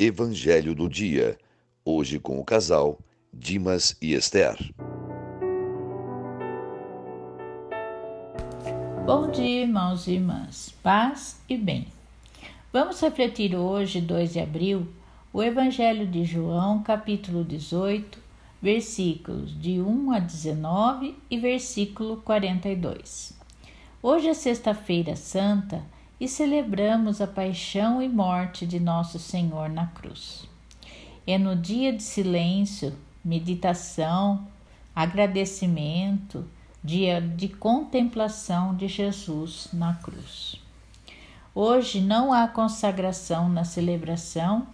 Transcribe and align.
Evangelho 0.00 0.74
do 0.74 0.88
Dia. 0.88 1.38
Hoje 1.84 2.18
com 2.18 2.40
o 2.40 2.44
casal 2.44 2.98
Dimas 3.32 3.96
e 4.02 4.12
Esther. 4.12 4.58
Bom 9.06 9.30
dia, 9.30 9.62
irmãos 9.62 10.08
e 10.08 10.14
irmãs. 10.14 10.74
Paz 10.82 11.40
e 11.48 11.56
bem. 11.56 11.86
Vamos 12.72 13.00
refletir 13.00 13.54
hoje, 13.54 14.00
2 14.00 14.32
de 14.32 14.40
abril, 14.40 14.88
o 15.32 15.40
Evangelho 15.40 16.08
de 16.08 16.24
João, 16.24 16.82
capítulo 16.82 17.44
18, 17.44 18.18
versículos 18.60 19.56
de 19.60 19.80
1 19.80 20.10
a 20.10 20.18
19 20.18 21.14
e 21.30 21.38
versículo 21.38 22.16
42. 22.22 23.32
Hoje 24.02 24.28
é 24.28 24.34
Sexta-feira 24.34 25.14
Santa 25.14 25.84
e 26.20 26.28
celebramos 26.28 27.20
a 27.20 27.26
paixão 27.26 28.00
e 28.00 28.08
morte 28.08 28.66
de 28.66 28.78
Nosso 28.78 29.18
Senhor 29.18 29.68
na 29.68 29.86
cruz. 29.88 30.48
É 31.26 31.38
no 31.38 31.56
dia 31.56 31.92
de 31.92 32.02
silêncio, 32.02 32.94
meditação, 33.24 34.46
agradecimento, 34.94 36.46
dia 36.82 37.20
de 37.20 37.48
contemplação 37.48 38.74
de 38.76 38.86
Jesus 38.86 39.68
na 39.72 39.94
cruz. 39.94 40.56
Hoje 41.54 42.00
não 42.00 42.32
há 42.32 42.46
consagração 42.46 43.48
na 43.48 43.64
celebração 43.64 44.66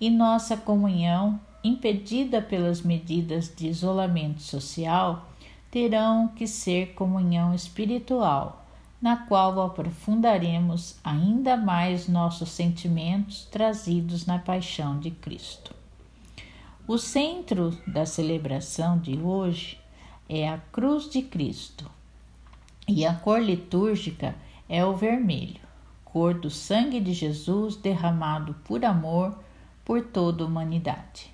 e 0.00 0.10
nossa 0.10 0.56
comunhão, 0.56 1.40
impedida 1.64 2.40
pelas 2.40 2.82
medidas 2.82 3.52
de 3.54 3.68
isolamento 3.68 4.40
social, 4.42 5.28
terão 5.70 6.28
que 6.28 6.46
ser 6.46 6.94
comunhão 6.94 7.54
espiritual 7.54 8.65
na 9.00 9.16
qual 9.16 9.60
aprofundaremos 9.60 10.96
ainda 11.04 11.56
mais 11.56 12.08
nossos 12.08 12.50
sentimentos 12.50 13.44
trazidos 13.44 14.26
na 14.26 14.38
paixão 14.38 14.98
de 14.98 15.10
Cristo. 15.10 15.74
O 16.88 16.98
centro 16.98 17.76
da 17.86 18.06
celebração 18.06 18.98
de 18.98 19.18
hoje 19.18 19.78
é 20.28 20.48
a 20.48 20.58
cruz 20.58 21.10
de 21.10 21.22
Cristo 21.22 21.90
e 22.88 23.04
a 23.04 23.14
cor 23.14 23.40
litúrgica 23.40 24.34
é 24.68 24.84
o 24.84 24.94
vermelho, 24.94 25.60
cor 26.04 26.34
do 26.34 26.48
sangue 26.48 27.00
de 27.00 27.12
Jesus 27.12 27.76
derramado 27.76 28.54
por 28.64 28.84
amor 28.84 29.36
por 29.84 30.02
toda 30.02 30.42
a 30.42 30.46
humanidade. 30.46 31.32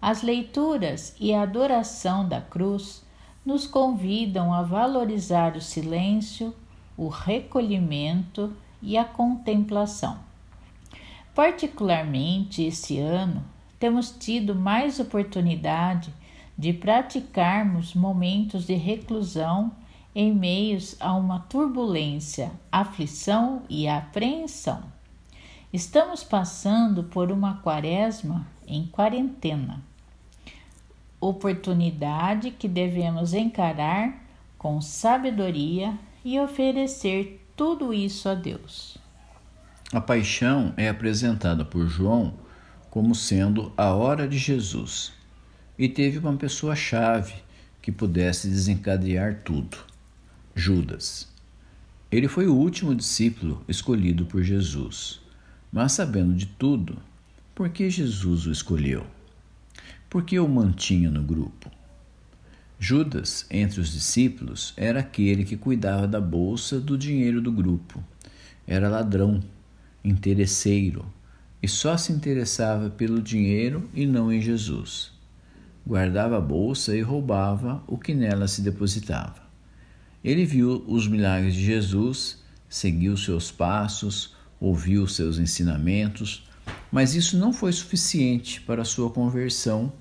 As 0.00 0.22
leituras 0.22 1.14
e 1.18 1.34
a 1.34 1.42
adoração 1.42 2.28
da 2.28 2.40
cruz 2.40 3.04
nos 3.44 3.66
convidam 3.66 4.52
a 4.52 4.62
valorizar 4.62 5.56
o 5.56 5.60
silêncio, 5.60 6.54
o 6.98 7.06
recolhimento 7.08 8.52
e 8.82 8.98
a 8.98 9.04
contemplação. 9.04 10.18
Particularmente 11.34 12.64
esse 12.64 12.98
ano, 12.98 13.44
temos 13.78 14.10
tido 14.10 14.56
mais 14.56 14.98
oportunidade 14.98 16.12
de 16.58 16.72
praticarmos 16.72 17.94
momentos 17.94 18.66
de 18.66 18.74
reclusão 18.74 19.70
em 20.12 20.34
meios 20.34 20.96
a 20.98 21.14
uma 21.14 21.38
turbulência, 21.38 22.50
aflição 22.72 23.62
e 23.68 23.86
apreensão. 23.86 24.82
Estamos 25.72 26.24
passando 26.24 27.04
por 27.04 27.30
uma 27.30 27.58
quaresma 27.58 28.44
em 28.66 28.84
quarentena, 28.86 29.80
oportunidade 31.20 32.50
que 32.50 32.66
devemos 32.66 33.32
encarar 33.32 34.24
com 34.58 34.80
sabedoria 34.80 35.96
e 36.24 36.38
oferecer 36.38 37.44
tudo 37.56 37.92
isso 37.92 38.28
a 38.28 38.34
Deus. 38.34 38.98
A 39.92 40.00
paixão 40.00 40.74
é 40.76 40.88
apresentada 40.88 41.64
por 41.64 41.86
João 41.86 42.34
como 42.90 43.14
sendo 43.14 43.72
a 43.76 43.92
hora 43.94 44.26
de 44.26 44.38
Jesus 44.38 45.12
e 45.78 45.88
teve 45.88 46.18
uma 46.18 46.36
pessoa-chave 46.36 47.34
que 47.80 47.92
pudesse 47.92 48.48
desencadear 48.48 49.42
tudo: 49.44 49.78
Judas. 50.54 51.28
Ele 52.10 52.28
foi 52.28 52.46
o 52.46 52.54
último 52.54 52.94
discípulo 52.94 53.62
escolhido 53.68 54.26
por 54.26 54.42
Jesus, 54.42 55.20
mas 55.70 55.92
sabendo 55.92 56.34
de 56.34 56.46
tudo, 56.46 56.98
por 57.54 57.68
que 57.68 57.90
Jesus 57.90 58.46
o 58.46 58.50
escolheu? 58.50 59.06
Por 60.08 60.22
que 60.22 60.38
o 60.38 60.48
mantinha 60.48 61.10
no 61.10 61.22
grupo? 61.22 61.70
Judas, 62.78 63.44
entre 63.50 63.80
os 63.80 63.92
discípulos, 63.92 64.72
era 64.76 65.00
aquele 65.00 65.44
que 65.44 65.56
cuidava 65.56 66.06
da 66.06 66.20
bolsa 66.20 66.78
do 66.78 66.96
dinheiro 66.96 67.40
do 67.40 67.50
grupo. 67.50 68.02
Era 68.66 68.88
ladrão, 68.88 69.42
interesseiro 70.04 71.04
e 71.62 71.68
só 71.68 71.96
se 71.96 72.12
interessava 72.12 72.88
pelo 72.88 73.20
dinheiro 73.20 73.88
e 73.92 74.06
não 74.06 74.32
em 74.32 74.40
Jesus. 74.40 75.10
Guardava 75.86 76.38
a 76.38 76.40
bolsa 76.40 76.96
e 76.96 77.00
roubava 77.00 77.82
o 77.86 77.98
que 77.98 78.14
nela 78.14 78.46
se 78.46 78.62
depositava. 78.62 79.42
Ele 80.22 80.44
viu 80.44 80.84
os 80.86 81.08
milagres 81.08 81.54
de 81.54 81.64
Jesus, 81.64 82.42
seguiu 82.68 83.16
seus 83.16 83.50
passos, 83.50 84.34
ouviu 84.60 85.06
seus 85.06 85.38
ensinamentos, 85.38 86.46
mas 86.92 87.14
isso 87.14 87.36
não 87.36 87.52
foi 87.52 87.72
suficiente 87.72 88.60
para 88.60 88.84
sua 88.84 89.10
conversão 89.10 89.92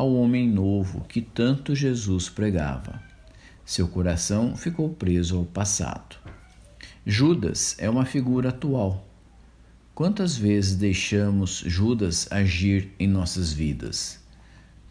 ao 0.00 0.14
homem 0.14 0.48
novo 0.48 1.04
que 1.06 1.20
tanto 1.20 1.74
Jesus 1.74 2.30
pregava. 2.30 3.02
Seu 3.66 3.86
coração 3.86 4.56
ficou 4.56 4.88
preso 4.88 5.36
ao 5.36 5.44
passado. 5.44 6.16
Judas 7.04 7.76
é 7.78 7.90
uma 7.90 8.06
figura 8.06 8.48
atual. 8.48 9.06
Quantas 9.94 10.38
vezes 10.38 10.74
deixamos 10.74 11.62
Judas 11.66 12.26
agir 12.30 12.90
em 12.98 13.06
nossas 13.06 13.52
vidas? 13.52 14.18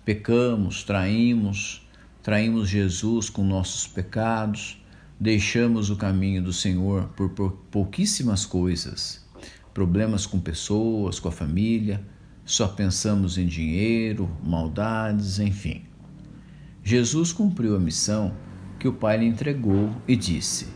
Pecamos, 0.05 0.83
traímos, 0.83 1.89
traímos 2.21 2.69
Jesus 2.69 3.31
com 3.31 3.43
nossos 3.43 3.87
pecados, 3.87 4.79
deixamos 5.19 5.89
o 5.89 5.95
caminho 5.95 6.43
do 6.43 6.53
Senhor 6.53 7.07
por 7.17 7.31
pouquíssimas 7.71 8.45
coisas, 8.45 9.25
problemas 9.73 10.27
com 10.27 10.39
pessoas, 10.39 11.19
com 11.19 11.29
a 11.29 11.31
família, 11.31 11.99
só 12.49 12.67
pensamos 12.67 13.37
em 13.37 13.45
dinheiro, 13.45 14.27
maldades, 14.43 15.37
enfim. 15.37 15.83
Jesus 16.83 17.31
cumpriu 17.31 17.75
a 17.75 17.79
missão 17.79 18.33
que 18.79 18.87
o 18.87 18.93
Pai 18.93 19.19
lhe 19.19 19.27
entregou 19.27 19.95
e 20.07 20.15
disse: 20.15 20.67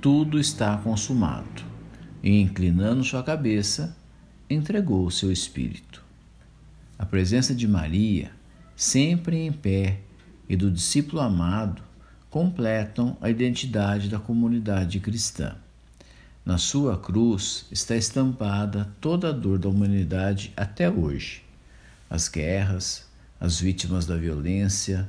Tudo 0.00 0.40
está 0.40 0.76
consumado. 0.76 1.62
E, 2.20 2.40
inclinando 2.40 3.04
sua 3.04 3.22
cabeça, 3.22 3.96
entregou 4.50 5.06
o 5.06 5.10
seu 5.10 5.30
espírito. 5.30 6.04
A 6.98 7.06
presença 7.06 7.54
de 7.54 7.68
Maria, 7.68 8.32
sempre 8.74 9.36
em 9.36 9.52
pé, 9.52 10.00
e 10.48 10.56
do 10.56 10.68
discípulo 10.68 11.22
amado 11.22 11.80
completam 12.28 13.16
a 13.20 13.30
identidade 13.30 14.08
da 14.08 14.18
comunidade 14.18 14.98
cristã. 14.98 15.54
Na 16.44 16.58
sua 16.58 16.98
cruz 16.98 17.64
está 17.70 17.96
estampada 17.96 18.92
toda 19.00 19.30
a 19.30 19.32
dor 19.32 19.58
da 19.58 19.66
humanidade 19.66 20.52
até 20.54 20.90
hoje: 20.90 21.42
as 22.10 22.28
guerras, 22.28 23.08
as 23.40 23.58
vítimas 23.58 24.04
da 24.04 24.14
violência, 24.14 25.08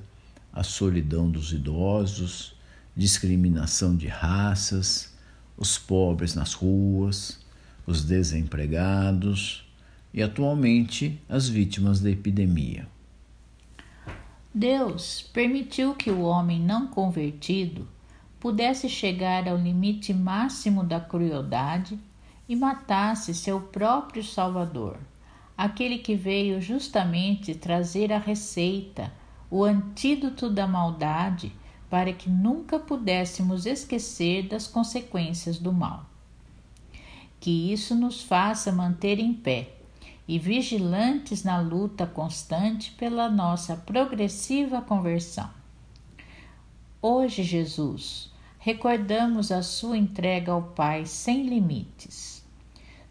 a 0.53 0.63
solidão 0.63 1.29
dos 1.29 1.51
idosos, 1.51 2.55
discriminação 2.95 3.97
de 3.97 4.07
raças, 4.07 5.13
os 5.57 5.77
pobres 5.77 6.35
nas 6.35 6.53
ruas, 6.53 7.37
os 7.85 8.05
desempregados 8.05 9.65
e 10.13 10.23
atualmente 10.23 11.21
as 11.27 11.49
vítimas 11.49 11.99
da 11.99 12.09
epidemia. 12.09 12.87
Deus 14.53 15.29
permitiu 15.33 15.93
que 15.95 16.09
o 16.09 16.21
homem 16.21 16.61
não 16.61 16.87
convertido 16.87 17.85
pudesse 18.45 18.87
chegar 18.87 19.47
ao 19.47 19.57
limite 19.57 20.13
máximo 20.13 20.83
da 20.83 20.99
crueldade 20.99 21.99
e 22.47 22.55
matasse 22.55 23.33
seu 23.33 23.59
próprio 23.59 24.23
Salvador, 24.23 24.99
aquele 25.57 25.97
que 25.97 26.13
veio 26.13 26.61
justamente 26.61 27.55
trazer 27.55 28.13
a 28.13 28.19
receita, 28.19 29.11
o 29.49 29.63
antídoto 29.63 30.47
da 30.47 30.67
maldade, 30.67 31.51
para 31.89 32.13
que 32.13 32.29
nunca 32.29 32.77
pudéssemos 32.77 33.65
esquecer 33.65 34.47
das 34.47 34.67
consequências 34.67 35.57
do 35.57 35.73
mal. 35.73 36.05
Que 37.39 37.73
isso 37.73 37.95
nos 37.95 38.21
faça 38.21 38.71
manter 38.71 39.17
em 39.17 39.33
pé 39.33 39.73
e 40.27 40.37
vigilantes 40.37 41.43
na 41.43 41.59
luta 41.59 42.05
constante 42.05 42.91
pela 42.91 43.27
nossa 43.27 43.75
progressiva 43.75 44.83
conversão. 44.83 45.49
Hoje, 47.01 47.41
Jesus, 47.41 48.34
recordamos 48.65 49.51
a 49.51 49.61
sua 49.61 49.95
entrega 49.95 50.51
ao 50.51 50.59
Pai 50.59 51.05
sem 51.05 51.45
limites. 51.45 52.43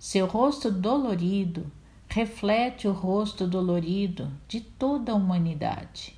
Seu 0.00 0.26
rosto 0.26 0.68
dolorido 0.68 1.70
reflete 2.08 2.88
o 2.88 2.92
rosto 2.92 3.46
dolorido 3.46 4.32
de 4.48 4.60
toda 4.60 5.12
a 5.12 5.14
humanidade. 5.14 6.16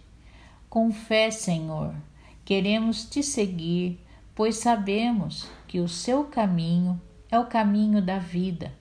Com 0.70 0.90
fé, 0.90 1.30
Senhor, 1.30 1.94
queremos 2.46 3.04
te 3.04 3.22
seguir, 3.22 4.00
pois 4.34 4.56
sabemos 4.56 5.46
que 5.68 5.80
o 5.80 5.88
seu 5.88 6.24
caminho 6.24 6.98
é 7.30 7.38
o 7.38 7.44
caminho 7.44 8.00
da 8.00 8.18
vida 8.18 8.72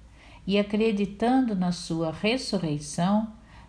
e 0.48 0.58
acreditando 0.58 1.54
na 1.54 1.74
Sua 1.74 2.14
ressurreição, 2.14 3.28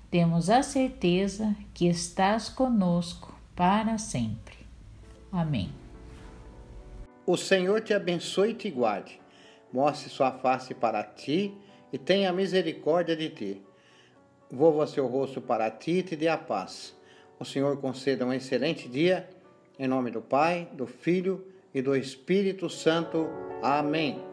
temos 0.08 0.48
a 0.48 0.62
certeza 0.62 1.52
que 1.74 1.88
estás 1.88 2.48
conosco 2.48 3.34
para 3.56 3.98
sempre. 3.98 4.54
Amém. 5.32 5.85
O 7.26 7.36
Senhor 7.36 7.80
te 7.80 7.92
abençoe 7.92 8.50
e 8.50 8.54
te 8.54 8.70
guarde, 8.70 9.20
mostre 9.72 10.08
sua 10.08 10.30
face 10.30 10.72
para 10.74 11.02
ti 11.02 11.52
e 11.92 11.98
tenha 11.98 12.32
misericórdia 12.32 13.16
de 13.16 13.28
ti. 13.30 13.62
Volva 14.50 14.86
seu 14.86 15.06
rosto 15.06 15.40
para 15.40 15.70
ti 15.70 15.90
e 15.90 16.02
te 16.02 16.14
dê 16.14 16.28
a 16.28 16.38
paz. 16.38 16.96
O 17.38 17.44
Senhor 17.44 17.76
conceda 17.78 18.24
um 18.24 18.32
excelente 18.32 18.88
dia, 18.88 19.28
em 19.78 19.88
nome 19.88 20.10
do 20.10 20.22
Pai, 20.22 20.68
do 20.72 20.86
Filho 20.86 21.44
e 21.74 21.82
do 21.82 21.96
Espírito 21.96 22.70
Santo. 22.70 23.28
Amém. 23.60 24.25